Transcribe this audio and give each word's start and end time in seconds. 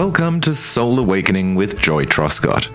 Welcome 0.00 0.40
to 0.40 0.54
Soul 0.54 0.98
Awakening 0.98 1.56
with 1.56 1.78
Joy 1.78 2.06
Truscott. 2.06 2.70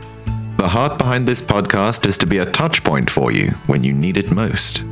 The 0.57 0.69
heart 0.69 0.99
behind 0.99 1.27
this 1.27 1.41
podcast 1.41 2.05
is 2.05 2.19
to 2.19 2.27
be 2.27 2.37
a 2.37 2.51
touch 2.51 2.83
point 2.83 3.09
for 3.09 3.31
you 3.31 3.49
when 3.65 3.83
you 3.83 3.93
need 3.93 4.17
it 4.17 4.29
most. 4.31 4.83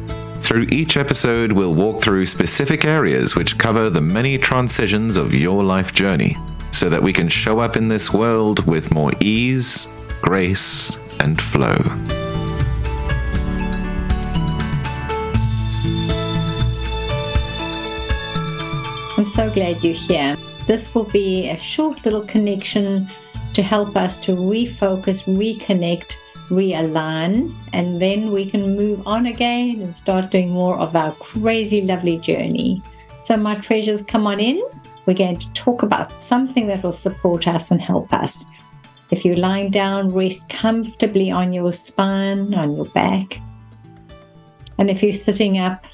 Through 0.42 0.66
each 0.72 0.98
episode, 0.98 1.52
we'll 1.52 1.76
walk 1.76 2.02
through 2.02 2.26
specific 2.26 2.86
areas 2.86 3.36
which 3.36 3.60
cover 3.60 3.88
the 3.88 4.02
many 4.02 4.40
transitions 4.40 5.16
of 5.16 5.36
your 5.36 5.64
life 5.64 5.94
journey 5.94 6.36
so 6.72 6.90
that 6.90 7.04
we 7.04 7.14
can 7.14 7.30
show 7.30 7.60
up 7.60 7.78
in 7.78 7.88
this 7.88 8.12
world 8.12 8.66
with 8.66 8.92
more 8.92 9.12
ease, 9.20 9.86
grace, 10.24 10.98
and 11.20 11.40
flow. 11.40 11.78
I'm 19.20 19.28
so 19.28 19.52
glad 19.52 19.84
you're 19.84 19.94
here. 19.94 20.36
This 20.68 20.96
will 20.96 21.06
be 21.06 21.50
a 21.50 21.58
short 21.58 22.06
little 22.06 22.24
connection 22.24 23.10
to 23.54 23.62
help 23.62 23.96
us 23.96 24.18
to 24.22 24.32
refocus, 24.36 25.24
reconnect, 25.26 26.16
realign, 26.50 27.54
and 27.74 28.02
then 28.02 28.32
we 28.32 28.50
can 28.50 28.76
move 28.76 29.06
on 29.08 29.26
again 29.28 29.82
and 29.82 29.96
start 29.96 30.32
doing 30.32 30.50
more 30.50 30.78
of 30.80 30.96
our 30.96 31.12
crazy, 31.14 31.82
lovely 31.82 32.18
journey. 32.18 32.82
So, 33.22 33.38
my 33.38 33.56
treasures, 33.56 34.02
come 34.02 34.28
on 34.28 34.40
in. 34.40 34.62
We're 35.06 35.16
going 35.16 35.38
to 35.38 35.54
talk 35.54 35.84
about 35.84 36.12
something 36.12 36.68
that 36.68 36.84
will 36.84 36.94
support 36.94 37.48
us 37.48 37.72
and 37.72 37.82
help 37.82 38.14
us. 38.14 38.46
If 39.12 39.26
you're 39.26 39.36
lying 39.36 39.70
down, 39.70 40.14
rest 40.14 40.48
comfortably 40.50 41.30
on 41.30 41.54
your 41.54 41.74
spine, 41.74 42.54
on 42.54 42.76
your 42.76 42.86
back. 42.86 43.40
And 44.78 44.90
if 44.90 45.04
you're 45.04 45.14
sitting 45.14 45.58
up, 45.58 45.86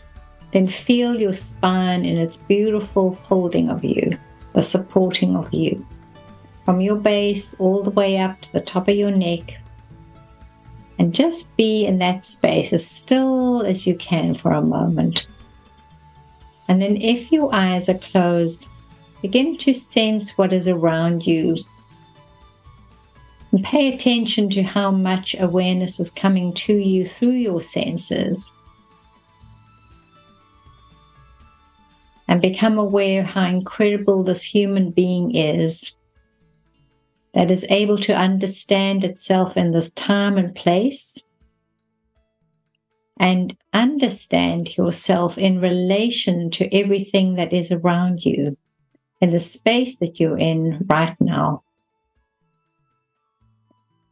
then 0.54 0.68
feel 0.68 1.20
your 1.20 1.34
spine 1.34 2.06
in 2.06 2.18
its 2.18 2.38
beautiful 2.38 3.12
folding 3.12 3.70
of 3.70 3.84
you, 3.84 4.18
the 4.54 4.64
supporting 4.64 5.36
of 5.36 5.54
you. 5.54 5.86
From 6.66 6.82
your 6.82 6.96
base 6.96 7.54
all 7.56 7.84
the 7.84 7.90
way 7.90 8.18
up 8.18 8.42
to 8.42 8.54
the 8.54 8.62
top 8.62 8.88
of 8.88 8.96
your 8.96 9.12
neck. 9.12 9.60
And 10.98 11.14
just 11.14 11.56
be 11.56 11.86
in 11.86 12.00
that 12.00 12.24
space 12.24 12.74
as 12.74 12.86
still 12.86 13.62
as 13.62 13.88
you 13.88 13.96
can 13.96 14.34
for 14.34 14.52
a 14.52 14.62
moment. 14.62 15.26
And 16.68 16.82
then, 16.82 16.98
if 16.98 17.32
your 17.32 17.54
eyes 17.54 17.90
are 17.90 17.98
closed, 17.98 18.68
begin 19.22 19.58
to 19.58 19.74
sense 19.74 20.38
what 20.38 20.54
is 20.54 20.68
around 20.68 21.26
you. 21.26 21.56
And 23.52 23.64
pay 23.64 23.92
attention 23.92 24.50
to 24.52 24.62
how 24.62 24.92
much 24.92 25.36
awareness 25.40 26.00
is 26.00 26.12
coming 26.12 26.54
to 26.54 26.74
you 26.74 27.08
through 27.08 27.32
your 27.32 27.62
senses. 27.62 28.52
And 32.30 32.44
become 32.44 32.78
aware 32.78 33.24
how 33.24 33.48
incredible 33.48 34.24
this 34.24 34.44
human 34.44 34.92
being 34.92 35.36
is 35.36 35.96
that 37.34 37.50
is 37.50 37.66
able 37.70 37.98
to 37.98 38.14
understand 38.14 39.04
itself 39.04 39.58
in 39.58 39.72
this 39.72 39.92
time 39.94 40.38
and 40.38 40.54
place 40.54 41.18
and 43.20 43.58
understand 43.74 44.78
yourself 44.78 45.40
in 45.40 45.60
relation 45.60 46.52
to 46.52 46.74
everything 46.74 47.34
that 47.34 47.52
is 47.52 47.72
around 47.72 48.24
you 48.24 48.56
in 49.22 49.32
the 49.32 49.40
space 49.40 49.98
that 49.98 50.20
you're 50.20 50.38
in 50.38 50.86
right 50.88 51.20
now. 51.20 51.64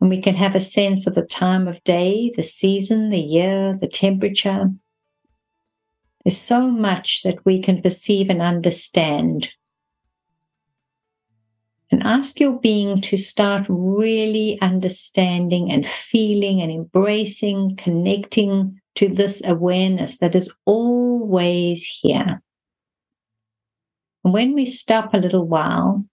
And 0.02 0.10
we 0.10 0.24
can 0.24 0.34
have 0.34 0.56
a 0.56 0.60
sense 0.60 1.06
of 1.06 1.14
the 1.14 1.22
time 1.22 1.68
of 1.68 1.84
day, 1.84 2.32
the 2.36 2.44
season, 2.44 3.12
the 3.12 3.20
year, 3.20 3.78
the 3.80 3.88
temperature, 3.88 4.72
there's 6.28 6.38
so 6.38 6.70
much 6.70 7.22
that 7.24 7.38
we 7.46 7.62
can 7.62 7.82
perceive 7.82 8.30
and 8.30 8.42
understand. 8.42 9.50
And 11.90 12.04
ask 12.04 12.38
your 12.38 12.60
being 12.60 13.00
to 13.04 13.16
start 13.16 13.66
really 13.70 14.60
understanding 14.62 15.72
and 15.72 15.88
feeling 15.88 16.62
and 16.62 16.70
embracing, 16.70 17.78
connecting 17.78 18.78
to 18.96 19.08
this 19.08 19.42
awareness 19.46 20.18
that 20.18 20.36
is 20.36 20.54
always 20.66 21.86
here. 21.86 22.42
And 24.26 24.34
when 24.34 24.54
we 24.54 24.66
stop 24.66 25.14
a 25.14 25.20
little 25.20 25.48
while, 25.48 26.06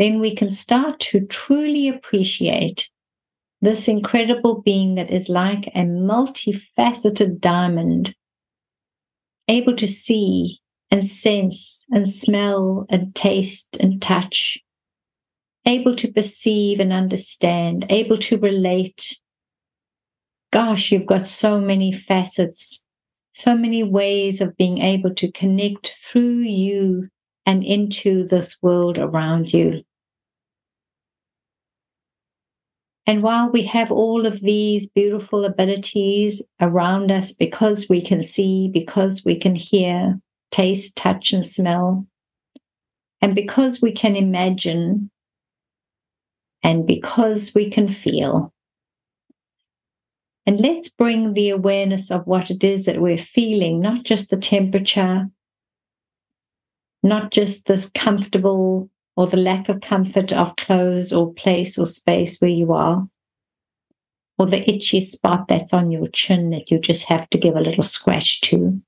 then 0.00 0.18
we 0.18 0.34
can 0.34 0.50
start 0.50 0.98
to 1.10 1.24
truly 1.24 1.86
appreciate 1.86 2.90
this 3.60 3.86
incredible 3.86 4.60
being 4.62 4.96
that 4.96 5.12
is 5.12 5.28
like 5.28 5.68
a 5.68 5.82
multifaceted 5.82 7.38
diamond 7.38 8.16
able 9.50 9.74
to 9.74 9.88
see 9.88 10.60
and 10.92 11.04
sense 11.04 11.84
and 11.90 12.08
smell 12.08 12.86
and 12.88 13.14
taste 13.14 13.76
and 13.80 14.00
touch, 14.00 14.58
able 15.66 15.96
to 15.96 16.10
perceive 16.10 16.78
and 16.78 16.92
understand, 16.92 17.84
able 17.90 18.16
to 18.16 18.38
relate. 18.38 19.18
Gosh, 20.52 20.92
you've 20.92 21.06
got 21.06 21.26
so 21.26 21.60
many 21.60 21.92
facets, 21.92 22.84
so 23.32 23.56
many 23.56 23.82
ways 23.82 24.40
of 24.40 24.56
being 24.56 24.78
able 24.78 25.14
to 25.14 25.30
connect 25.32 25.96
through 26.04 26.40
you 26.40 27.08
and 27.44 27.64
into 27.64 28.26
this 28.28 28.56
world 28.62 28.98
around 28.98 29.52
you. 29.52 29.82
And 33.10 33.24
while 33.24 33.50
we 33.50 33.62
have 33.62 33.90
all 33.90 34.24
of 34.24 34.38
these 34.38 34.86
beautiful 34.86 35.44
abilities 35.44 36.40
around 36.60 37.10
us 37.10 37.32
because 37.32 37.88
we 37.88 38.00
can 38.00 38.22
see, 38.22 38.70
because 38.72 39.24
we 39.24 39.36
can 39.36 39.56
hear, 39.56 40.20
taste, 40.52 40.94
touch, 40.94 41.32
and 41.32 41.44
smell, 41.44 42.06
and 43.20 43.34
because 43.34 43.82
we 43.82 43.90
can 43.90 44.14
imagine, 44.14 45.10
and 46.62 46.86
because 46.86 47.52
we 47.52 47.68
can 47.68 47.88
feel. 47.88 48.54
And 50.46 50.60
let's 50.60 50.88
bring 50.88 51.32
the 51.32 51.50
awareness 51.50 52.12
of 52.12 52.28
what 52.28 52.48
it 52.48 52.62
is 52.62 52.86
that 52.86 53.00
we're 53.00 53.18
feeling, 53.18 53.80
not 53.80 54.04
just 54.04 54.30
the 54.30 54.36
temperature, 54.36 55.28
not 57.02 57.32
just 57.32 57.66
this 57.66 57.90
comfortable 57.92 58.88
or 59.16 59.26
the 59.26 59.36
lack 59.36 59.68
of 59.68 59.80
comfort 59.80 60.32
of 60.32 60.56
clothes 60.56 61.12
or 61.12 61.32
place 61.34 61.78
or 61.78 61.86
space 61.86 62.40
where 62.40 62.50
you 62.50 62.72
are, 62.72 63.08
or 64.38 64.46
the 64.46 64.68
itchy 64.70 65.00
spot 65.00 65.48
that's 65.48 65.74
on 65.74 65.90
your 65.90 66.08
chin 66.08 66.50
that 66.50 66.70
you 66.70 66.78
just 66.78 67.04
have 67.04 67.28
to 67.30 67.38
give 67.38 67.56
a 67.56 67.60
little 67.60 67.82
scratch 67.82 68.40
to. 68.42 68.80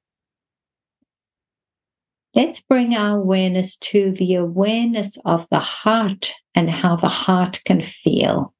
Let's 2.35 2.61
bring 2.61 2.95
our 2.95 3.19
awareness 3.19 3.77
to 3.77 4.13
the 4.13 4.37
awareness 4.37 5.19
of 5.27 5.47
the 5.51 5.61
heart 5.61 6.33
and 6.55 6.71
how 6.71 6.97
the 6.97 7.09
heart 7.09 7.61
can 7.67 7.83
feel. 7.83 8.55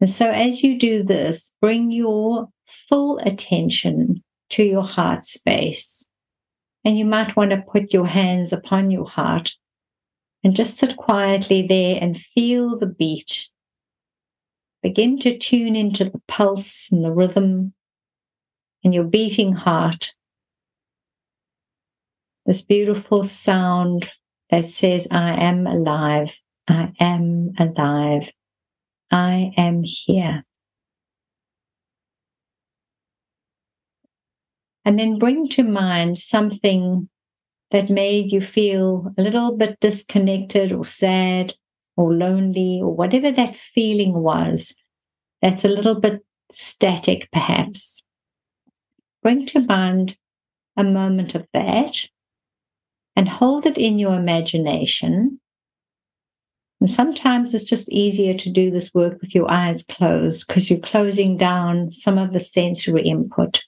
And 0.00 0.08
so, 0.08 0.30
as 0.30 0.62
you 0.62 0.78
do 0.78 1.02
this, 1.02 1.56
bring 1.60 1.90
your 1.90 2.48
full 2.66 3.18
attention 3.18 4.22
to 4.50 4.62
your 4.62 4.84
heart 4.84 5.24
space. 5.24 6.06
And 6.86 6.96
you 6.96 7.04
might 7.04 7.34
want 7.34 7.50
to 7.50 7.56
put 7.56 7.92
your 7.92 8.06
hands 8.06 8.52
upon 8.52 8.92
your 8.92 9.06
heart 9.06 9.54
and 10.44 10.54
just 10.54 10.78
sit 10.78 10.96
quietly 10.96 11.66
there 11.66 11.98
and 12.00 12.16
feel 12.16 12.78
the 12.78 12.86
beat. 12.86 13.48
Begin 14.84 15.18
to 15.18 15.36
tune 15.36 15.74
into 15.74 16.04
the 16.04 16.22
pulse 16.28 16.86
and 16.92 17.04
the 17.04 17.10
rhythm 17.10 17.74
in 18.84 18.92
your 18.92 19.02
beating 19.02 19.52
heart. 19.52 20.12
This 22.46 22.62
beautiful 22.62 23.24
sound 23.24 24.08
that 24.50 24.66
says, 24.66 25.08
I 25.10 25.32
am 25.42 25.66
alive, 25.66 26.36
I 26.68 26.92
am 27.00 27.50
alive, 27.58 28.30
I 29.10 29.50
am 29.56 29.82
here. 29.82 30.44
And 34.86 34.98
then 34.98 35.18
bring 35.18 35.48
to 35.48 35.64
mind 35.64 36.16
something 36.16 37.08
that 37.72 37.90
made 37.90 38.30
you 38.32 38.40
feel 38.40 39.12
a 39.18 39.22
little 39.22 39.56
bit 39.56 39.78
disconnected 39.80 40.70
or 40.72 40.86
sad 40.86 41.52
or 41.96 42.14
lonely 42.14 42.80
or 42.80 42.94
whatever 42.94 43.32
that 43.32 43.56
feeling 43.56 44.14
was 44.14 44.74
that's 45.42 45.64
a 45.64 45.68
little 45.68 46.00
bit 46.00 46.24
static, 46.50 47.28
perhaps. 47.32 48.04
Bring 49.22 49.44
to 49.46 49.60
mind 49.60 50.16
a 50.76 50.84
moment 50.84 51.34
of 51.34 51.46
that 51.52 52.08
and 53.16 53.28
hold 53.28 53.66
it 53.66 53.76
in 53.76 53.98
your 53.98 54.14
imagination. 54.14 55.40
And 56.80 56.90
sometimes 56.90 57.54
it's 57.54 57.64
just 57.64 57.90
easier 57.90 58.34
to 58.34 58.50
do 58.50 58.70
this 58.70 58.94
work 58.94 59.20
with 59.20 59.34
your 59.34 59.50
eyes 59.50 59.82
closed 59.82 60.46
because 60.46 60.70
you're 60.70 60.78
closing 60.78 61.36
down 61.36 61.90
some 61.90 62.18
of 62.18 62.32
the 62.32 62.40
sensory 62.40 63.02
input. 63.02 63.62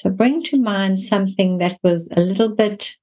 So 0.00 0.08
bring 0.08 0.42
to 0.44 0.56
mind 0.56 0.98
something 0.98 1.58
that 1.58 1.78
was 1.82 2.08
a 2.16 2.20
little 2.20 2.48
bit 2.48 2.96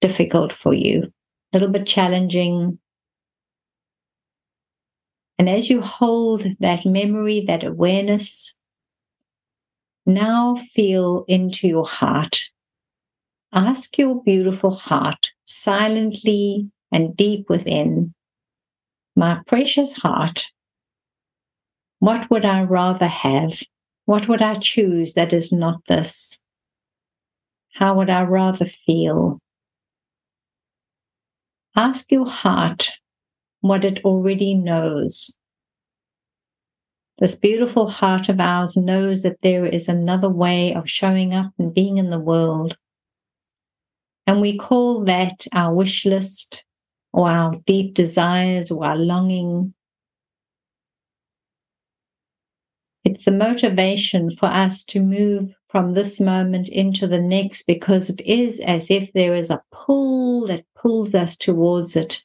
difficult 0.00 0.52
for 0.52 0.74
you, 0.74 1.04
a 1.04 1.56
little 1.56 1.68
bit 1.68 1.86
challenging. 1.86 2.80
And 5.38 5.48
as 5.48 5.70
you 5.70 5.80
hold 5.80 6.44
that 6.58 6.84
memory, 6.84 7.44
that 7.46 7.62
awareness, 7.62 8.56
now 10.06 10.56
feel 10.56 11.24
into 11.28 11.68
your 11.68 11.86
heart. 11.86 12.40
ask 13.52 13.96
your 13.96 14.20
beautiful 14.24 14.72
heart 14.72 15.30
silently 15.44 16.68
and 16.90 17.16
deep 17.16 17.48
within, 17.48 18.12
My 19.14 19.40
precious 19.46 19.92
heart, 19.92 20.48
what 22.00 22.28
would 22.28 22.44
I 22.44 22.62
rather 22.62 23.06
have? 23.06 23.62
What 24.06 24.28
would 24.28 24.42
I 24.42 24.54
choose 24.54 25.14
that 25.14 25.32
is 25.32 25.50
not 25.50 25.86
this? 25.86 26.38
How 27.74 27.94
would 27.96 28.10
I 28.10 28.22
rather 28.22 28.64
feel? 28.64 29.40
Ask 31.76 32.12
your 32.12 32.26
heart 32.26 32.90
what 33.60 33.84
it 33.84 34.04
already 34.04 34.54
knows. 34.54 35.34
This 37.18 37.34
beautiful 37.34 37.88
heart 37.88 38.28
of 38.28 38.40
ours 38.40 38.76
knows 38.76 39.22
that 39.22 39.40
there 39.42 39.64
is 39.64 39.88
another 39.88 40.28
way 40.28 40.74
of 40.74 40.90
showing 40.90 41.32
up 41.32 41.52
and 41.58 41.72
being 41.72 41.96
in 41.96 42.10
the 42.10 42.18
world. 42.18 42.76
And 44.26 44.40
we 44.40 44.56
call 44.58 45.04
that 45.04 45.46
our 45.52 45.72
wish 45.72 46.04
list 46.04 46.64
or 47.12 47.30
our 47.30 47.56
deep 47.66 47.94
desires 47.94 48.70
or 48.70 48.84
our 48.84 48.96
longing. 48.96 49.74
It's 53.14 53.24
the 53.24 53.30
motivation 53.30 54.30
for 54.30 54.46
us 54.46 54.84
to 54.86 55.00
move 55.00 55.54
from 55.68 55.94
this 55.94 56.20
moment 56.20 56.68
into 56.68 57.06
the 57.06 57.20
next 57.20 57.62
because 57.62 58.10
it 58.10 58.20
is 58.22 58.60
as 58.60 58.90
if 58.90 59.12
there 59.12 59.34
is 59.34 59.50
a 59.50 59.62
pull 59.72 60.46
that 60.48 60.64
pulls 60.74 61.14
us 61.14 61.36
towards 61.36 61.96
it. 61.96 62.22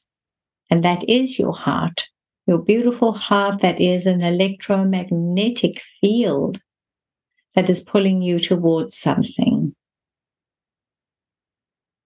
And 0.68 0.84
that 0.84 1.08
is 1.08 1.38
your 1.38 1.52
heart 1.52 2.08
your 2.50 2.58
beautiful 2.58 3.12
heart 3.12 3.60
that 3.60 3.80
is 3.80 4.06
an 4.06 4.22
electromagnetic 4.22 5.80
field 6.00 6.60
that 7.54 7.70
is 7.70 7.80
pulling 7.80 8.22
you 8.22 8.40
towards 8.40 8.96
something. 8.96 9.72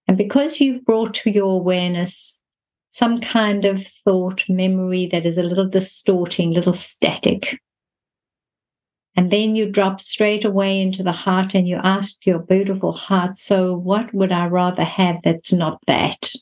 And 0.07 0.17
because 0.19 0.61
you've 0.61 0.85
brought 0.85 1.15
to 1.15 1.31
your 1.31 1.55
awareness 1.55 2.39
some 2.91 3.19
kind 3.19 3.65
of 3.65 3.87
thought 3.87 4.45
memory 4.47 5.07
that 5.07 5.25
is 5.25 5.39
a 5.39 5.43
little 5.43 5.67
distorting, 5.67 6.51
little 6.51 6.73
static, 6.73 7.59
and 9.15 9.31
then 9.31 9.55
you 9.55 9.69
drop 9.69 10.01
straight 10.01 10.43
away 10.43 10.81
into 10.81 11.01
the 11.01 11.11
heart 11.11 11.55
and 11.55 11.67
you 11.67 11.77
ask 11.77 12.25
your 12.25 12.39
beautiful 12.39 12.91
heart, 12.91 13.37
So, 13.37 13.73
what 13.73 14.13
would 14.13 14.31
I 14.31 14.47
rather 14.47 14.83
have 14.83 15.21
that's 15.23 15.53
not 15.53 15.79
that? 15.87 16.33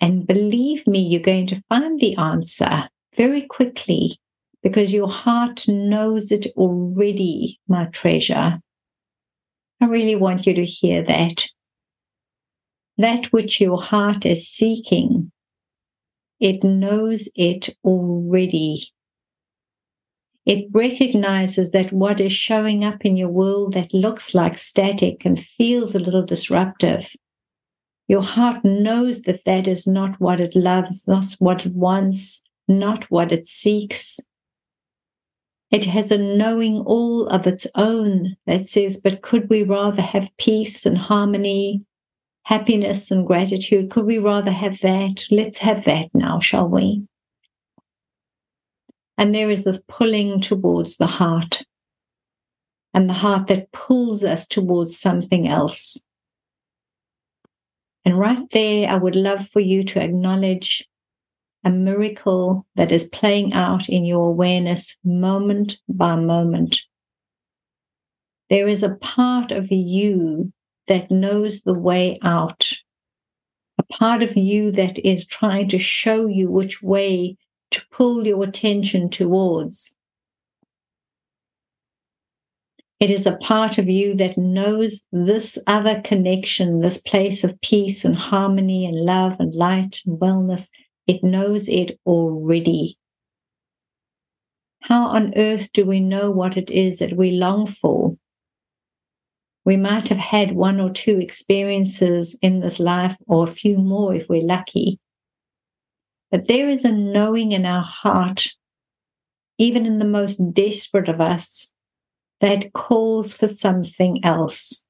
And 0.00 0.26
believe 0.26 0.86
me, 0.86 1.00
you're 1.00 1.20
going 1.20 1.46
to 1.48 1.62
find 1.68 2.00
the 2.00 2.16
answer 2.16 2.88
very 3.14 3.42
quickly 3.42 4.18
because 4.62 4.92
your 4.92 5.08
heart 5.08 5.68
knows 5.68 6.32
it 6.32 6.46
already, 6.56 7.60
my 7.68 7.84
treasure. 7.86 8.60
I 9.80 9.84
really 9.84 10.16
want 10.16 10.46
you 10.46 10.54
to 10.54 10.64
hear 10.64 11.02
that. 11.02 11.48
That 12.98 13.26
which 13.26 13.60
your 13.60 13.80
heart 13.80 14.26
is 14.26 14.48
seeking, 14.48 15.32
it 16.40 16.64
knows 16.64 17.28
it 17.36 17.70
already. 17.84 18.92
It 20.44 20.66
recognizes 20.72 21.70
that 21.70 21.92
what 21.92 22.20
is 22.20 22.32
showing 22.32 22.84
up 22.84 23.04
in 23.04 23.16
your 23.16 23.28
world 23.28 23.74
that 23.74 23.94
looks 23.94 24.34
like 24.34 24.58
static 24.58 25.24
and 25.24 25.38
feels 25.38 25.94
a 25.94 26.00
little 26.00 26.24
disruptive 26.24 27.08
your 28.12 28.22
heart 28.22 28.62
knows 28.62 29.22
that 29.22 29.44
that 29.46 29.66
is 29.66 29.86
not 29.86 30.20
what 30.20 30.38
it 30.38 30.54
loves, 30.54 31.08
not 31.08 31.32
what 31.38 31.64
it 31.64 31.72
wants, 31.72 32.42
not 32.68 33.04
what 33.10 33.32
it 33.32 33.46
seeks. 33.46 34.20
It 35.70 35.86
has 35.86 36.12
a 36.12 36.18
knowing 36.18 36.80
all 36.80 37.26
of 37.28 37.46
its 37.46 37.66
own 37.74 38.36
that 38.46 38.66
says, 38.66 39.00
but 39.02 39.22
could 39.22 39.48
we 39.48 39.62
rather 39.62 40.02
have 40.02 40.36
peace 40.36 40.84
and 40.84 40.98
harmony, 40.98 41.86
happiness 42.42 43.10
and 43.10 43.26
gratitude? 43.26 43.90
Could 43.90 44.04
we 44.04 44.18
rather 44.18 44.50
have 44.50 44.80
that? 44.80 45.24
Let's 45.30 45.56
have 45.58 45.84
that 45.84 46.10
now, 46.12 46.38
shall 46.40 46.68
we? 46.68 47.06
And 49.18 49.34
there 49.34 49.50
is 49.50 49.64
this 49.64 49.82
pulling 49.88 50.40
towards 50.40 50.96
the 50.96 51.06
heart, 51.06 51.62
and 52.94 53.08
the 53.08 53.14
heart 53.14 53.46
that 53.48 53.72
pulls 53.72 54.24
us 54.24 54.46
towards 54.46 54.98
something 54.98 55.48
else. 55.48 55.98
And 58.04 58.18
right 58.18 58.50
there, 58.50 58.88
I 58.88 58.96
would 58.96 59.14
love 59.14 59.48
for 59.48 59.60
you 59.60 59.84
to 59.84 60.00
acknowledge 60.00 60.88
a 61.64 61.70
miracle 61.70 62.66
that 62.74 62.90
is 62.90 63.08
playing 63.08 63.52
out 63.52 63.88
in 63.88 64.04
your 64.04 64.26
awareness 64.26 64.98
moment 65.04 65.78
by 65.88 66.16
moment. 66.16 66.80
There 68.50 68.66
is 68.66 68.82
a 68.82 68.96
part 68.96 69.52
of 69.52 69.70
you 69.70 70.52
that 70.88 71.10
knows 71.10 71.62
the 71.62 71.78
way 71.78 72.18
out, 72.22 72.72
a 73.78 73.84
part 73.84 74.22
of 74.22 74.36
you 74.36 74.72
that 74.72 74.98
is 74.98 75.24
trying 75.24 75.68
to 75.68 75.78
show 75.78 76.26
you 76.26 76.50
which 76.50 76.82
way 76.82 77.36
to 77.72 77.82
pull 77.90 78.26
your 78.26 78.44
attention 78.44 79.10
towards. 79.10 79.94
It 83.00 83.10
is 83.10 83.26
a 83.26 83.36
part 83.38 83.78
of 83.78 83.88
you 83.88 84.14
that 84.14 84.38
knows 84.38 85.02
this 85.10 85.58
other 85.66 86.00
connection, 86.02 86.78
this 86.78 86.98
place 86.98 87.42
of 87.42 87.60
peace 87.60 88.04
and 88.04 88.14
harmony 88.14 88.86
and 88.86 88.96
love 88.96 89.36
and 89.40 89.52
light 89.54 90.00
and 90.06 90.20
wellness. 90.20 90.70
It 91.08 91.24
knows 91.24 91.68
it 91.68 91.98
already. 92.06 92.96
How 94.82 95.06
on 95.06 95.32
earth 95.36 95.70
do 95.72 95.84
we 95.84 95.98
know 95.98 96.30
what 96.30 96.56
it 96.56 96.70
is 96.70 97.00
that 97.00 97.16
we 97.16 97.32
long 97.32 97.66
for? 97.66 98.16
We 99.64 99.76
might 99.76 100.08
have 100.08 100.18
had 100.18 100.52
one 100.52 100.80
or 100.80 100.90
two 100.90 101.18
experiences 101.18 102.36
in 102.42 102.60
this 102.60 102.78
life, 102.78 103.16
or 103.26 103.44
a 103.44 103.48
few 103.48 103.78
more 103.78 104.14
if 104.14 104.28
we're 104.28 104.42
lucky. 104.42 104.98
But 106.32 106.48
there 106.48 106.70
is 106.70 106.84
a 106.84 106.90
knowing 106.90 107.52
in 107.52 107.66
our 107.66 107.84
heart, 107.84 108.48
even 109.58 109.84
in 109.84 109.98
the 109.98 110.06
most 110.06 110.38
desperate 110.54 111.10
of 111.10 111.20
us, 111.20 111.70
that 112.40 112.72
calls 112.72 113.34
for 113.34 113.46
something 113.46 114.18
else, 114.24 114.82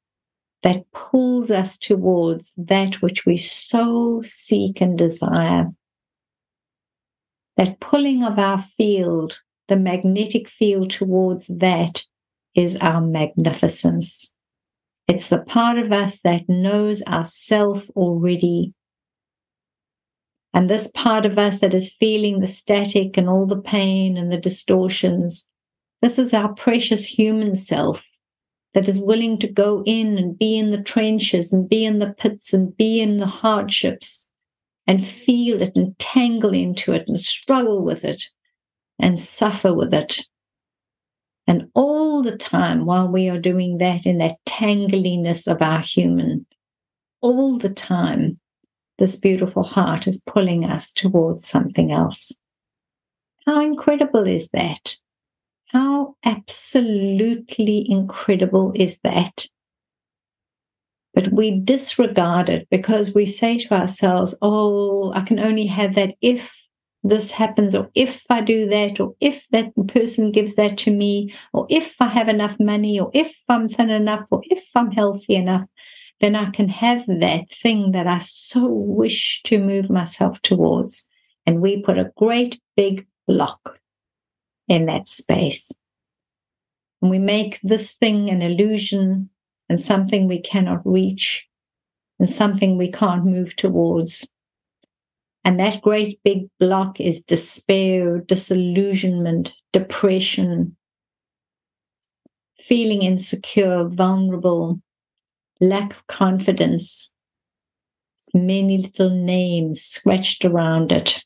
that 0.62 0.90
pulls 0.92 1.50
us 1.50 1.76
towards 1.76 2.54
that 2.56 3.02
which 3.02 3.26
we 3.26 3.36
so 3.36 4.22
seek 4.24 4.80
and 4.80 4.96
desire. 4.96 5.66
That 7.56 7.80
pulling 7.80 8.22
of 8.22 8.38
our 8.38 8.58
field, 8.58 9.40
the 9.66 9.76
magnetic 9.76 10.48
field 10.48 10.90
towards 10.90 11.48
that, 11.48 12.04
is 12.54 12.76
our 12.76 13.00
magnificence. 13.00 14.32
It's 15.08 15.28
the 15.28 15.40
part 15.40 15.76
of 15.78 15.90
us 15.92 16.20
that 16.20 16.48
knows 16.48 17.02
ourself 17.02 17.90
already. 17.96 18.74
And 20.54 20.68
this 20.68 20.90
part 20.94 21.24
of 21.24 21.38
us 21.38 21.60
that 21.60 21.74
is 21.74 21.94
feeling 21.94 22.40
the 22.40 22.46
static 22.46 23.16
and 23.16 23.28
all 23.28 23.46
the 23.46 23.60
pain 23.60 24.16
and 24.16 24.30
the 24.30 24.36
distortions 24.36 25.46
this 26.02 26.18
is 26.18 26.34
our 26.34 26.52
precious 26.52 27.06
human 27.06 27.54
self 27.54 28.10
that 28.74 28.88
is 28.88 28.98
willing 28.98 29.38
to 29.38 29.50
go 29.50 29.84
in 29.86 30.18
and 30.18 30.36
be 30.36 30.58
in 30.58 30.72
the 30.72 30.82
trenches 30.82 31.52
and 31.52 31.68
be 31.68 31.84
in 31.84 32.00
the 32.00 32.12
pits 32.12 32.52
and 32.52 32.76
be 32.76 33.00
in 33.00 33.18
the 33.18 33.26
hardships 33.26 34.28
and 34.88 35.06
feel 35.06 35.62
it 35.62 35.76
and 35.76 35.96
tangle 36.00 36.52
into 36.52 36.92
it 36.92 37.04
and 37.06 37.20
struggle 37.20 37.84
with 37.84 38.04
it 38.04 38.24
and 38.98 39.20
suffer 39.20 39.72
with 39.72 39.94
it. 39.94 40.26
And 41.46 41.68
all 41.74 42.20
the 42.22 42.36
time 42.36 42.84
while 42.84 43.08
we 43.08 43.28
are 43.28 43.38
doing 43.38 43.78
that 43.78 44.04
in 44.04 44.18
that 44.18 44.38
tangliness 44.44 45.46
of 45.46 45.62
our 45.62 45.80
human, 45.80 46.46
all 47.20 47.58
the 47.58 47.72
time, 47.72 48.40
this 49.02 49.16
beautiful 49.16 49.64
heart 49.64 50.06
is 50.06 50.22
pulling 50.28 50.64
us 50.64 50.92
towards 50.92 51.44
something 51.44 51.90
else. 51.92 52.30
How 53.44 53.60
incredible 53.60 54.28
is 54.28 54.48
that? 54.50 54.94
How 55.66 56.14
absolutely 56.24 57.84
incredible 57.90 58.70
is 58.76 59.00
that? 59.02 59.48
But 61.14 61.32
we 61.32 61.50
disregard 61.50 62.48
it 62.48 62.68
because 62.70 63.12
we 63.12 63.26
say 63.26 63.58
to 63.58 63.74
ourselves, 63.74 64.36
oh, 64.40 65.12
I 65.14 65.22
can 65.22 65.40
only 65.40 65.66
have 65.66 65.96
that 65.96 66.14
if 66.20 66.56
this 67.02 67.32
happens, 67.32 67.74
or 67.74 67.90
if 67.96 68.22
I 68.30 68.40
do 68.40 68.68
that, 68.68 69.00
or 69.00 69.16
if 69.18 69.48
that 69.50 69.72
person 69.88 70.30
gives 70.30 70.54
that 70.54 70.78
to 70.78 70.92
me, 70.92 71.34
or 71.52 71.66
if 71.68 71.96
I 71.98 72.06
have 72.06 72.28
enough 72.28 72.60
money, 72.60 73.00
or 73.00 73.10
if 73.12 73.34
I'm 73.48 73.68
thin 73.68 73.90
enough, 73.90 74.26
or 74.30 74.42
if 74.44 74.62
I'm 74.76 74.92
healthy 74.92 75.34
enough, 75.34 75.66
then 76.22 76.36
I 76.36 76.50
can 76.50 76.68
have 76.68 77.04
that 77.08 77.50
thing 77.50 77.90
that 77.90 78.06
I 78.06 78.20
so 78.20 78.68
wish 78.68 79.42
to 79.42 79.58
move 79.58 79.90
myself 79.90 80.40
towards. 80.40 81.04
And 81.44 81.60
we 81.60 81.82
put 81.82 81.98
a 81.98 82.12
great 82.16 82.60
big 82.76 83.08
block 83.26 83.80
in 84.68 84.86
that 84.86 85.08
space. 85.08 85.72
And 87.02 87.10
we 87.10 87.18
make 87.18 87.58
this 87.62 87.90
thing 87.90 88.30
an 88.30 88.40
illusion 88.40 89.30
and 89.68 89.80
something 89.80 90.28
we 90.28 90.40
cannot 90.40 90.86
reach 90.86 91.48
and 92.20 92.30
something 92.30 92.78
we 92.78 92.92
can't 92.92 93.24
move 93.24 93.56
towards. 93.56 94.24
And 95.44 95.58
that 95.58 95.82
great 95.82 96.20
big 96.22 96.46
block 96.60 97.00
is 97.00 97.20
despair, 97.20 98.18
disillusionment, 98.18 99.54
depression, 99.72 100.76
feeling 102.56 103.02
insecure, 103.02 103.88
vulnerable, 103.88 104.80
lack 105.62 105.92
of 105.92 106.06
confidence, 106.08 107.12
many 108.34 108.78
little 108.78 109.10
names 109.10 109.80
scratched 109.80 110.44
around 110.44 110.90
it. 110.90 111.24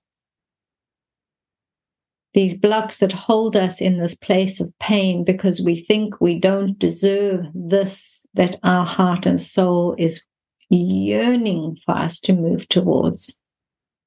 These 2.35 2.59
blocks 2.59 2.99
that 2.99 3.13
hold 3.13 3.57
us 3.57 3.81
in 3.81 3.99
this 3.99 4.15
place 4.15 4.61
of 4.61 4.79
pain 4.79 5.25
because 5.25 5.63
we 5.63 5.75
think 5.75 6.21
we 6.21 6.39
don't 6.39 6.79
deserve 6.79 7.47
this 7.55 8.27
that 8.35 8.59
our 8.63 8.85
heart 8.85 9.25
and 9.25 9.41
soul 9.41 9.95
is 9.97 10.23
yearning 10.69 11.79
for 11.87 11.97
us 11.97 12.21
to 12.21 12.35
move 12.35 12.69
towards. 12.69 13.39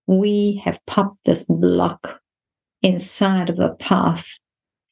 We 0.05 0.61
have 0.63 0.79
popped 0.85 1.25
this 1.25 1.43
block 1.45 2.21
inside 2.83 3.49
of 3.49 3.55
the 3.55 3.75
path 3.79 4.37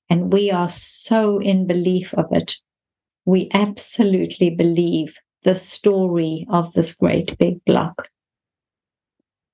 and 0.09 0.33
we 0.33 0.49
are 0.49 0.69
so 0.69 1.37
in 1.37 1.67
belief 1.67 2.15
of 2.15 2.25
it. 2.31 2.55
We 3.23 3.49
absolutely 3.53 4.49
believe 4.49 5.15
the 5.43 5.55
story 5.55 6.45
of 6.49 6.73
this 6.73 6.93
great 6.93 7.37
big 7.37 7.63
block. 7.65 8.09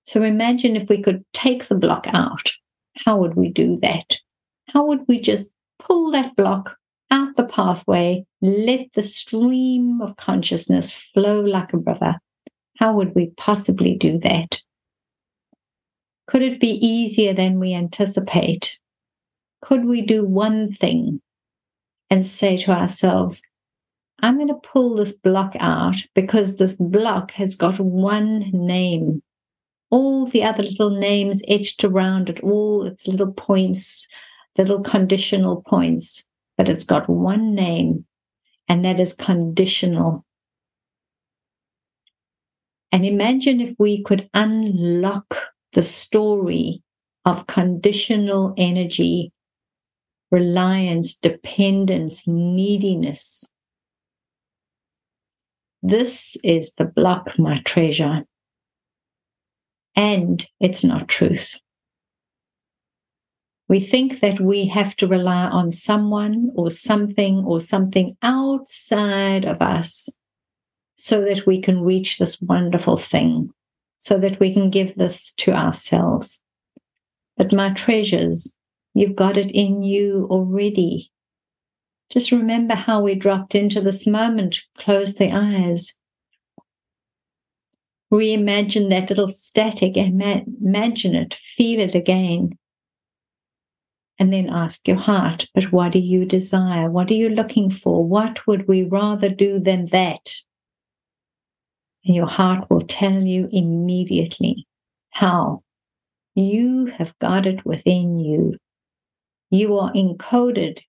So 0.05 0.23
imagine 0.23 0.75
if 0.75 0.89
we 0.89 1.01
could 1.01 1.23
take 1.33 1.67
the 1.67 1.75
block 1.75 2.07
out. 2.11 2.51
How 3.05 3.17
would 3.17 3.35
we 3.35 3.49
do 3.49 3.77
that? 3.81 4.17
How 4.67 4.85
would 4.85 5.07
we 5.07 5.19
just 5.19 5.51
pull 5.79 6.11
that 6.11 6.35
block 6.35 6.77
out 7.11 7.35
the 7.35 7.45
pathway, 7.45 8.25
let 8.41 8.91
the 8.93 9.03
stream 9.03 10.01
of 10.01 10.17
consciousness 10.17 10.91
flow 10.91 11.41
like 11.41 11.73
a 11.73 11.77
river? 11.77 12.17
How 12.79 12.93
would 12.93 13.13
we 13.15 13.31
possibly 13.37 13.95
do 13.95 14.19
that? 14.19 14.61
Could 16.27 16.41
it 16.41 16.59
be 16.59 16.71
easier 16.85 17.33
than 17.33 17.59
we 17.59 17.73
anticipate? 17.73 18.79
Could 19.61 19.85
we 19.85 20.01
do 20.01 20.25
one 20.25 20.71
thing 20.71 21.21
and 22.09 22.25
say 22.25 22.57
to 22.57 22.71
ourselves, 22.71 23.41
I'm 24.23 24.37
going 24.37 24.47
to 24.47 24.53
pull 24.53 24.95
this 24.95 25.11
block 25.11 25.53
out 25.59 25.97
because 26.15 26.55
this 26.55 26.77
block 26.79 27.31
has 27.31 27.55
got 27.55 27.77
one 27.77 28.49
name. 28.53 29.21
All 29.91 30.25
the 30.25 30.45
other 30.45 30.63
little 30.63 30.91
names 30.91 31.41
etched 31.49 31.83
around 31.83 32.29
it, 32.29 32.39
all 32.39 32.85
its 32.85 33.05
little 33.05 33.33
points, 33.33 34.07
little 34.57 34.79
conditional 34.79 35.61
points, 35.67 36.25
but 36.57 36.69
it's 36.69 36.85
got 36.85 37.09
one 37.09 37.53
name, 37.53 38.05
and 38.69 38.85
that 38.85 38.97
is 38.97 39.13
conditional. 39.13 40.23
And 42.93 43.05
imagine 43.05 43.59
if 43.59 43.75
we 43.77 44.03
could 44.03 44.29
unlock 44.33 45.35
the 45.73 45.83
story 45.83 46.81
of 47.25 47.47
conditional 47.47 48.53
energy, 48.57 49.33
reliance, 50.31 51.15
dependence, 51.15 52.25
neediness, 52.25 53.49
this 55.83 56.37
is 56.43 56.73
the 56.75 56.85
block, 56.85 57.37
my 57.37 57.57
treasure. 57.57 58.23
And 59.95 60.47
it's 60.59 60.83
not 60.83 61.09
truth. 61.09 61.57
We 63.67 63.79
think 63.79 64.21
that 64.21 64.39
we 64.39 64.65
have 64.67 64.95
to 64.97 65.07
rely 65.07 65.45
on 65.45 65.71
someone 65.71 66.51
or 66.55 66.69
something 66.69 67.43
or 67.45 67.59
something 67.59 68.15
outside 68.21 69.45
of 69.45 69.61
us 69.61 70.09
so 70.95 71.21
that 71.21 71.45
we 71.45 71.61
can 71.61 71.81
reach 71.81 72.17
this 72.17 72.41
wonderful 72.41 72.95
thing, 72.95 73.49
so 73.97 74.17
that 74.19 74.39
we 74.39 74.53
can 74.53 74.69
give 74.69 74.95
this 74.95 75.33
to 75.33 75.51
ourselves. 75.51 76.39
But 77.35 77.51
my 77.51 77.71
treasures, 77.73 78.55
you've 78.93 79.15
got 79.15 79.37
it 79.37 79.51
in 79.51 79.83
you 79.83 80.27
already. 80.29 81.11
Just 82.13 82.31
remember 82.31 82.75
how 82.75 83.01
we 83.01 83.15
dropped 83.15 83.55
into 83.55 83.81
this 83.81 84.05
moment. 84.05 84.61
Close 84.77 85.15
the 85.15 85.31
eyes. 85.31 85.95
Reimagine 88.13 88.91
that 88.91 89.09
little 89.09 89.27
static, 89.27 89.97
imagine 89.97 91.15
it, 91.15 91.33
feel 91.33 91.79
it 91.79 91.95
again. 91.95 92.51
And 94.19 94.31
then 94.31 94.47
ask 94.47 94.87
your 94.87 94.97
heart, 94.97 95.47
but 95.55 95.71
what 95.71 95.93
do 95.93 95.99
you 95.99 96.23
desire? 96.23 96.87
What 96.87 97.09
are 97.09 97.15
you 97.15 97.29
looking 97.29 97.71
for? 97.71 98.05
What 98.05 98.45
would 98.45 98.67
we 98.67 98.83
rather 98.83 99.29
do 99.29 99.59
than 99.59 99.87
that? 99.87 100.35
And 102.05 102.13
your 102.15 102.27
heart 102.27 102.69
will 102.69 102.81
tell 102.81 103.23
you 103.23 103.49
immediately 103.51 104.67
how. 105.09 105.63
You 106.35 106.85
have 106.85 107.17
got 107.17 107.47
it 107.47 107.65
within 107.65 108.19
you. 108.19 108.57
You 109.49 109.79
are 109.79 109.91
encoded 109.93 110.81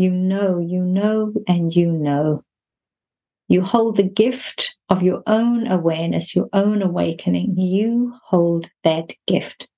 you 0.00 0.10
know, 0.10 0.58
you 0.58 0.82
know, 0.82 1.34
and 1.46 1.76
you 1.76 1.92
know. 1.92 2.42
You 3.48 3.60
hold 3.62 3.96
the 3.96 4.02
gift 4.02 4.76
of 4.88 5.02
your 5.02 5.22
own 5.26 5.66
awareness, 5.66 6.34
your 6.34 6.48
own 6.54 6.80
awakening. 6.80 7.58
You 7.58 8.14
hold 8.24 8.70
that 8.82 9.12
gift. 9.26 9.68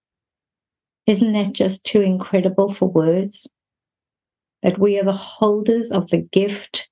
Isn't 1.09 1.33
that 1.33 1.55
just 1.55 1.85
too 1.85 2.03
incredible 2.03 2.73
for 2.73 2.89
words? 2.89 3.51
That 4.63 4.79
we 4.79 4.97
are 5.01 5.05
the 5.05 5.13
holders 5.13 5.91
of 5.91 6.11
the 6.11 6.21
gift 6.21 6.89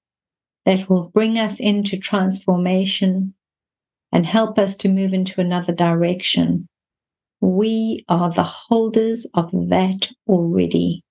that 0.66 0.90
will 0.90 1.10
bring 1.10 1.38
us 1.38 1.60
into 1.60 1.98
transformation 1.98 3.34
and 4.10 4.26
help 4.26 4.58
us 4.58 4.76
to 4.78 4.88
move 4.88 5.12
into 5.12 5.40
another 5.40 5.72
direction. 5.72 6.66
We 7.40 8.04
are 8.08 8.32
the 8.32 8.42
holders 8.42 9.24
of 9.34 9.52
that 9.52 10.10
already. 10.26 11.04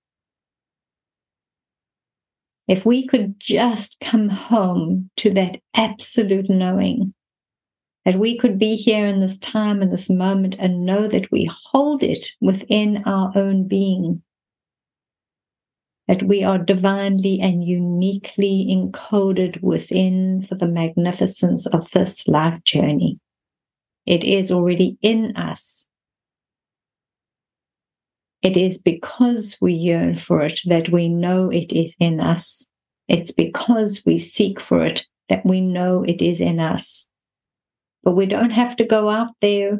If 2.70 2.86
we 2.86 3.04
could 3.04 3.40
just 3.40 3.98
come 4.00 4.28
home 4.28 5.10
to 5.16 5.30
that 5.30 5.60
absolute 5.74 6.48
knowing 6.48 7.14
that 8.04 8.14
we 8.14 8.38
could 8.38 8.60
be 8.60 8.76
here 8.76 9.04
in 9.06 9.18
this 9.18 9.38
time 9.38 9.82
and 9.82 9.92
this 9.92 10.08
moment 10.08 10.54
and 10.56 10.86
know 10.86 11.08
that 11.08 11.32
we 11.32 11.50
hold 11.52 12.04
it 12.04 12.28
within 12.40 13.02
our 13.06 13.36
own 13.36 13.66
being, 13.66 14.22
that 16.06 16.22
we 16.22 16.44
are 16.44 16.58
divinely 16.58 17.40
and 17.40 17.64
uniquely 17.64 18.68
encoded 18.70 19.60
within 19.62 20.40
for 20.40 20.54
the 20.54 20.68
magnificence 20.68 21.66
of 21.66 21.90
this 21.90 22.28
life 22.28 22.62
journey. 22.62 23.18
It 24.06 24.22
is 24.22 24.52
already 24.52 24.96
in 25.02 25.36
us. 25.36 25.88
It 28.42 28.56
is 28.56 28.78
because 28.78 29.56
we 29.60 29.74
yearn 29.74 30.16
for 30.16 30.42
it 30.42 30.60
that 30.66 30.88
we 30.88 31.08
know 31.08 31.50
it 31.50 31.72
is 31.72 31.94
in 32.00 32.20
us. 32.20 32.66
It's 33.06 33.32
because 33.32 34.02
we 34.06 34.18
seek 34.18 34.58
for 34.60 34.84
it 34.84 35.06
that 35.28 35.44
we 35.44 35.60
know 35.60 36.02
it 36.02 36.22
is 36.22 36.40
in 36.40 36.58
us. 36.58 37.06
But 38.02 38.12
we 38.12 38.26
don't 38.26 38.50
have 38.50 38.76
to 38.76 38.84
go 38.84 39.10
out 39.10 39.32
there 39.40 39.78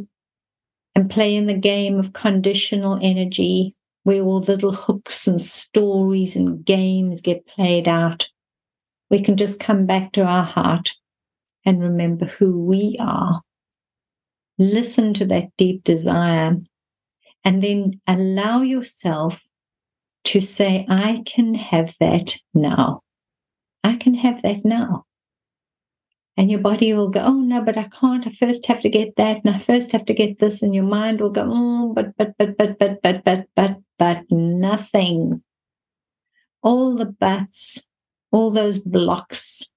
and 0.94 1.10
play 1.10 1.34
in 1.36 1.46
the 1.46 1.54
game 1.54 1.98
of 1.98 2.12
conditional 2.12 2.98
energy 3.00 3.74
where 4.02 4.22
all 4.22 4.40
little 4.40 4.72
hooks 4.72 5.26
and 5.26 5.40
stories 5.40 6.36
and 6.36 6.64
games 6.64 7.20
get 7.20 7.46
played 7.46 7.88
out. 7.88 8.28
We 9.10 9.20
can 9.20 9.36
just 9.36 9.60
come 9.60 9.86
back 9.86 10.12
to 10.12 10.22
our 10.22 10.44
heart 10.44 10.92
and 11.64 11.80
remember 11.80 12.26
who 12.26 12.64
we 12.64 12.96
are. 13.00 13.40
Listen 14.58 15.14
to 15.14 15.24
that 15.26 15.48
deep 15.56 15.84
desire 15.84 16.56
and 17.44 17.62
then 17.62 18.00
allow 18.06 18.62
yourself 18.62 19.47
to 20.25 20.40
say, 20.40 20.87
I 20.88 21.23
can 21.25 21.54
have 21.54 21.94
that 22.00 22.37
now. 22.54 23.02
I 23.82 23.97
can 23.97 24.14
have 24.14 24.42
that 24.42 24.64
now. 24.64 25.04
And 26.37 26.50
your 26.50 26.61
body 26.61 26.92
will 26.94 27.09
go, 27.09 27.20
oh, 27.20 27.40
no, 27.40 27.62
but 27.62 27.76
I 27.76 27.88
can't. 27.88 28.26
I 28.26 28.30
first 28.30 28.66
have 28.66 28.80
to 28.80 28.88
get 28.88 29.16
that. 29.16 29.44
And 29.44 29.54
I 29.54 29.59
first 29.59 29.92
have 29.92 30.04
to 30.06 30.14
get 30.14 30.38
this. 30.38 30.62
And 30.62 30.75
your 30.75 30.85
mind 30.85 31.20
will 31.20 31.30
go, 31.30 31.47
oh, 31.47 31.92
but, 31.94 32.16
but, 32.16 32.37
but, 32.38 32.56
but, 32.56 32.78
but, 32.78 33.02
but, 33.02 33.25
but, 33.25 33.47
but, 33.56 33.76
but 33.99 34.23
nothing. 34.30 35.42
All 36.62 36.94
the 36.94 37.06
buts, 37.06 37.87
all 38.30 38.50
those 38.50 38.78
blocks 38.78 39.70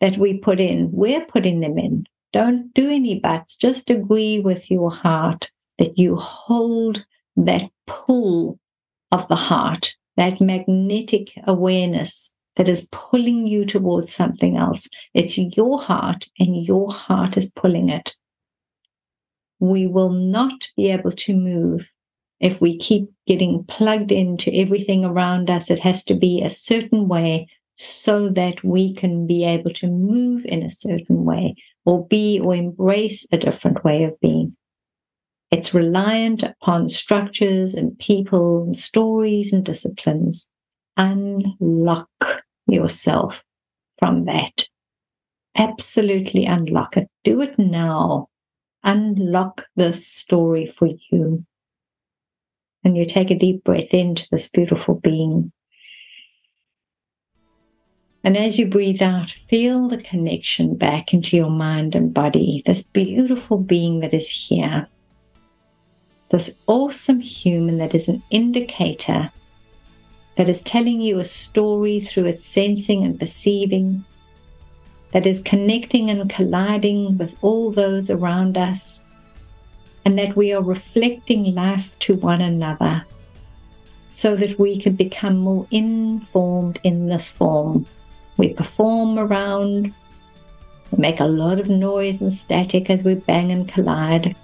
that 0.00 0.16
we 0.16 0.38
put 0.38 0.58
in, 0.58 0.90
we're 0.92 1.24
putting 1.24 1.60
them 1.60 1.78
in. 1.78 2.06
Don't 2.32 2.74
do 2.74 2.90
any 2.90 3.20
buts. 3.20 3.54
Just 3.54 3.90
agree 3.90 4.40
with 4.40 4.70
your 4.70 4.90
heart 4.90 5.50
that 5.78 5.98
you 5.98 6.16
hold 6.16 7.04
that 7.36 7.70
pull 7.86 8.58
of 9.10 9.26
the 9.28 9.36
heart, 9.36 9.94
that 10.16 10.40
magnetic 10.40 11.32
awareness 11.46 12.32
that 12.56 12.68
is 12.68 12.88
pulling 12.92 13.46
you 13.46 13.64
towards 13.64 14.12
something 14.12 14.56
else. 14.56 14.88
It's 15.12 15.36
your 15.36 15.80
heart, 15.80 16.26
and 16.38 16.64
your 16.64 16.92
heart 16.92 17.36
is 17.36 17.50
pulling 17.50 17.88
it. 17.88 18.14
We 19.58 19.86
will 19.86 20.10
not 20.10 20.68
be 20.76 20.90
able 20.90 21.12
to 21.12 21.34
move 21.34 21.90
if 22.40 22.60
we 22.60 22.76
keep 22.78 23.08
getting 23.26 23.64
plugged 23.64 24.12
into 24.12 24.52
everything 24.54 25.04
around 25.04 25.50
us. 25.50 25.70
It 25.70 25.78
has 25.80 26.04
to 26.04 26.14
be 26.14 26.42
a 26.42 26.50
certain 26.50 27.08
way 27.08 27.48
so 27.76 28.28
that 28.30 28.62
we 28.62 28.94
can 28.94 29.26
be 29.26 29.44
able 29.44 29.70
to 29.72 29.88
move 29.88 30.44
in 30.44 30.62
a 30.62 30.70
certain 30.70 31.24
way 31.24 31.56
or 31.84 32.06
be 32.06 32.40
or 32.42 32.54
embrace 32.54 33.26
a 33.32 33.36
different 33.36 33.84
way 33.84 34.04
of 34.04 34.20
being. 34.20 34.56
It's 35.50 35.74
reliant 35.74 36.42
upon 36.42 36.88
structures 36.88 37.74
and 37.74 37.98
people 37.98 38.64
and 38.64 38.76
stories 38.76 39.52
and 39.52 39.64
disciplines. 39.64 40.48
Unlock 40.96 42.08
yourself 42.66 43.44
from 43.98 44.24
that. 44.24 44.66
Absolutely 45.56 46.46
unlock 46.46 46.96
it. 46.96 47.08
Do 47.22 47.40
it 47.40 47.58
now. 47.58 48.28
Unlock 48.82 49.66
this 49.76 50.06
story 50.06 50.66
for 50.66 50.88
you. 51.10 51.44
And 52.82 52.96
you 52.96 53.04
take 53.04 53.30
a 53.30 53.38
deep 53.38 53.64
breath 53.64 53.94
into 53.94 54.26
this 54.30 54.48
beautiful 54.48 54.96
being. 54.96 55.52
And 58.24 58.36
as 58.36 58.58
you 58.58 58.66
breathe 58.66 59.02
out, 59.02 59.30
feel 59.30 59.88
the 59.88 59.98
connection 59.98 60.76
back 60.76 61.12
into 61.12 61.36
your 61.36 61.50
mind 61.50 61.94
and 61.94 62.12
body, 62.12 62.62
this 62.64 62.82
beautiful 62.82 63.58
being 63.58 64.00
that 64.00 64.14
is 64.14 64.28
here, 64.28 64.88
this 66.34 66.56
awesome 66.66 67.20
human 67.20 67.76
that 67.76 67.94
is 67.94 68.08
an 68.08 68.20
indicator, 68.30 69.30
that 70.36 70.48
is 70.48 70.62
telling 70.62 71.00
you 71.00 71.20
a 71.20 71.24
story 71.24 72.00
through 72.00 72.24
its 72.24 72.44
sensing 72.44 73.04
and 73.04 73.20
perceiving, 73.20 74.04
that 75.12 75.26
is 75.26 75.40
connecting 75.42 76.10
and 76.10 76.28
colliding 76.28 77.16
with 77.18 77.36
all 77.40 77.70
those 77.70 78.10
around 78.10 78.58
us, 78.58 79.04
and 80.04 80.18
that 80.18 80.34
we 80.34 80.52
are 80.52 80.62
reflecting 80.62 81.54
life 81.54 81.96
to 82.00 82.16
one 82.16 82.40
another 82.40 83.04
so 84.08 84.34
that 84.34 84.58
we 84.58 84.76
can 84.76 84.96
become 84.96 85.36
more 85.36 85.68
informed 85.70 86.80
in 86.82 87.06
this 87.06 87.30
form 87.30 87.86
we 88.36 88.52
perform 88.52 89.18
around, 89.18 89.94
we 90.90 90.98
make 90.98 91.20
a 91.20 91.24
lot 91.24 91.60
of 91.60 91.68
noise 91.68 92.20
and 92.20 92.32
static 92.32 92.90
as 92.90 93.04
we 93.04 93.14
bang 93.14 93.52
and 93.52 93.68
collide. 93.68 94.36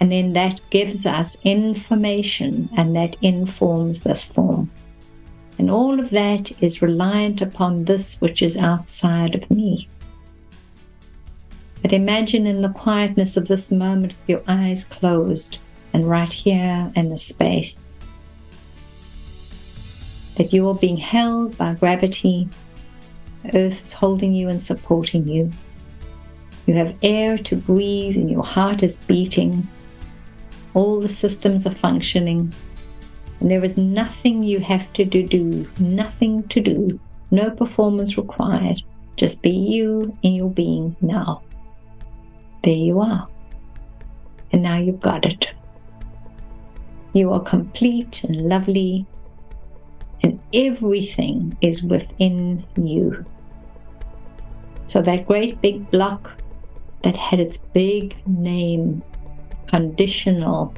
And 0.00 0.10
then 0.10 0.32
that 0.32 0.60
gives 0.70 1.04
us 1.04 1.36
information 1.44 2.70
and 2.76 2.96
that 2.96 3.16
informs 3.20 4.02
this 4.02 4.22
form. 4.22 4.70
And 5.58 5.70
all 5.70 6.00
of 6.00 6.10
that 6.10 6.62
is 6.62 6.80
reliant 6.80 7.42
upon 7.42 7.84
this 7.84 8.20
which 8.20 8.40
is 8.40 8.56
outside 8.56 9.34
of 9.34 9.50
me. 9.50 9.88
But 11.82 11.92
imagine 11.92 12.46
in 12.46 12.62
the 12.62 12.70
quietness 12.70 13.36
of 13.36 13.48
this 13.48 13.70
moment 13.70 14.14
with 14.14 14.28
your 14.28 14.42
eyes 14.48 14.84
closed 14.84 15.58
and 15.92 16.08
right 16.08 16.32
here 16.32 16.90
in 16.96 17.10
the 17.10 17.18
space 17.18 17.84
that 20.36 20.54
you 20.54 20.66
are 20.68 20.74
being 20.74 20.96
held 20.96 21.58
by 21.58 21.74
gravity 21.74 22.48
earth 23.54 23.82
is 23.82 23.92
holding 23.92 24.34
you 24.34 24.48
and 24.48 24.62
supporting 24.62 25.26
you. 25.28 25.50
You 26.66 26.74
have 26.74 26.96
air 27.02 27.38
to 27.38 27.56
breathe, 27.56 28.16
and 28.16 28.30
your 28.30 28.44
heart 28.44 28.82
is 28.82 28.96
beating. 28.96 29.66
All 30.74 31.00
the 31.00 31.08
systems 31.08 31.66
are 31.66 31.74
functioning. 31.74 32.52
And 33.40 33.50
there 33.50 33.64
is 33.64 33.76
nothing 33.76 34.42
you 34.42 34.60
have 34.60 34.92
to 34.94 35.04
do, 35.04 35.66
nothing 35.78 36.46
to 36.48 36.60
do, 36.60 37.00
no 37.30 37.50
performance 37.50 38.18
required. 38.18 38.82
Just 39.16 39.42
be 39.42 39.50
you 39.50 40.16
in 40.22 40.34
your 40.34 40.50
being 40.50 40.96
now. 41.00 41.42
There 42.62 42.72
you 42.72 43.00
are. 43.00 43.28
And 44.52 44.62
now 44.62 44.78
you've 44.78 45.00
got 45.00 45.24
it. 45.24 45.50
You 47.12 47.32
are 47.32 47.40
complete 47.40 48.24
and 48.24 48.48
lovely 48.48 49.06
and 50.22 50.40
everything 50.52 51.56
is 51.60 51.82
within 51.82 52.64
you. 52.76 53.24
So 54.86 55.00
that 55.02 55.26
great 55.26 55.60
big 55.60 55.90
block 55.90 56.32
that 57.02 57.16
had 57.16 57.40
its 57.40 57.58
big 57.58 58.16
name, 58.26 59.02
conditional, 59.70 60.74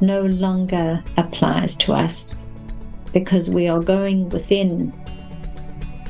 no 0.00 0.22
longer 0.22 1.04
applies 1.18 1.76
to 1.76 1.92
us 1.92 2.34
because 3.12 3.50
we 3.50 3.68
are 3.68 3.80
going 3.80 4.28
within 4.30 4.92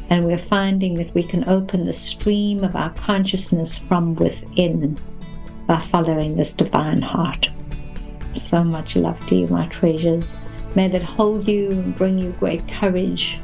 and 0.09 0.25
we're 0.25 0.39
finding 0.39 0.95
that 0.95 1.13
we 1.15 1.23
can 1.23 1.49
open 1.49 1.85
the 1.85 1.93
stream 1.93 2.65
of 2.65 2.76
our 2.76 2.91
consciousness 2.91 3.79
from 3.79 4.15
within 4.17 4.99
by 5.67 5.79
following 5.79 6.37
this 6.37 6.53
divine 6.53 7.00
heart. 7.00 7.49
So 8.35 8.63
much 8.65 8.97
love 8.97 9.25
to 9.26 9.37
you, 9.37 9.47
my 9.49 9.67
treasures. 9.67 10.35
May 10.75 10.89
that 10.89 11.03
hold 11.03 11.49
you 11.49 11.71
and 11.71 11.95
bring 11.95 12.19
you 12.19 12.33
great 12.41 12.67
courage. 12.69 13.41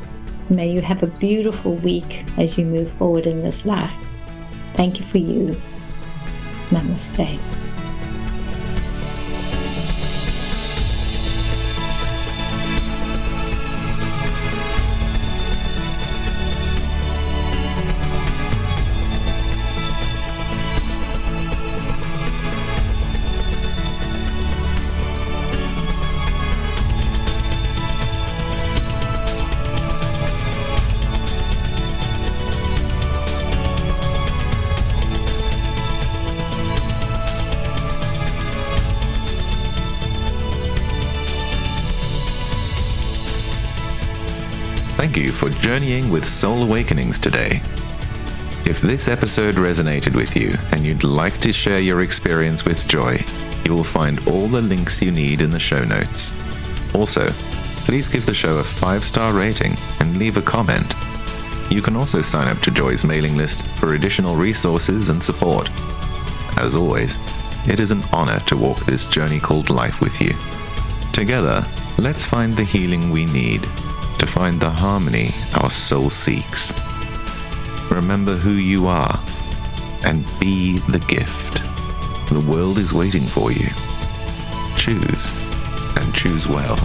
May 0.50 0.70
you 0.72 0.80
have 0.80 1.02
a 1.02 1.08
beautiful 1.08 1.74
week 1.76 2.24
as 2.38 2.58
you 2.58 2.66
move 2.66 2.90
forward 2.92 3.26
in 3.26 3.42
this 3.42 3.64
life. 3.64 3.92
Thank 4.74 5.00
you 5.00 5.06
for 5.06 5.18
you. 5.18 5.56
Namaste. 6.70 7.55
You 45.16 45.32
for 45.32 45.48
journeying 45.48 46.10
with 46.10 46.26
Soul 46.26 46.62
Awakenings 46.62 47.18
today. 47.18 47.62
If 48.66 48.82
this 48.82 49.08
episode 49.08 49.54
resonated 49.54 50.14
with 50.14 50.36
you 50.36 50.52
and 50.72 50.84
you'd 50.84 51.04
like 51.04 51.40
to 51.40 51.54
share 51.54 51.78
your 51.78 52.02
experience 52.02 52.66
with 52.66 52.86
Joy, 52.86 53.24
you 53.64 53.72
will 53.72 53.82
find 53.82 54.18
all 54.28 54.46
the 54.46 54.60
links 54.60 55.00
you 55.00 55.10
need 55.10 55.40
in 55.40 55.50
the 55.50 55.58
show 55.58 55.82
notes. 55.84 56.34
Also, 56.94 57.28
please 57.86 58.10
give 58.10 58.26
the 58.26 58.34
show 58.34 58.58
a 58.58 58.62
five 58.62 59.02
star 59.04 59.32
rating 59.32 59.74
and 60.00 60.18
leave 60.18 60.36
a 60.36 60.42
comment. 60.42 60.92
You 61.70 61.80
can 61.80 61.96
also 61.96 62.20
sign 62.20 62.48
up 62.48 62.58
to 62.58 62.70
Joy's 62.70 63.02
mailing 63.02 63.38
list 63.38 63.66
for 63.78 63.94
additional 63.94 64.36
resources 64.36 65.08
and 65.08 65.24
support. 65.24 65.70
As 66.58 66.76
always, 66.76 67.16
it 67.66 67.80
is 67.80 67.90
an 67.90 68.02
honor 68.12 68.40
to 68.40 68.56
walk 68.58 68.84
this 68.84 69.06
journey 69.06 69.40
called 69.40 69.70
life 69.70 70.02
with 70.02 70.20
you. 70.20 70.34
Together, 71.14 71.64
let's 71.96 72.22
find 72.22 72.54
the 72.54 72.64
healing 72.64 73.10
we 73.10 73.24
need 73.24 73.66
to 74.18 74.26
find 74.26 74.60
the 74.60 74.70
harmony 74.70 75.30
our 75.54 75.70
soul 75.70 76.10
seeks. 76.10 76.72
Remember 77.90 78.34
who 78.34 78.52
you 78.52 78.86
are 78.86 79.18
and 80.04 80.24
be 80.38 80.78
the 80.90 80.98
gift. 81.08 81.54
The 82.30 82.44
world 82.48 82.78
is 82.78 82.92
waiting 82.92 83.22
for 83.22 83.52
you. 83.52 83.68
Choose 84.76 85.26
and 85.96 86.14
choose 86.14 86.46
well. 86.46 86.76